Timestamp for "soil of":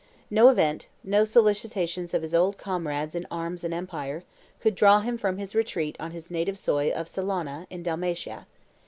6.57-7.07